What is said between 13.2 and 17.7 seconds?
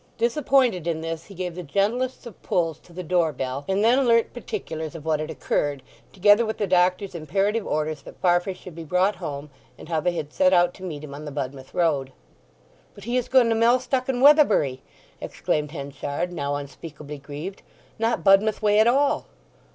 gone to Mellstock and Weatherbury!" exclaimed Henchard, now unspeakably grieved.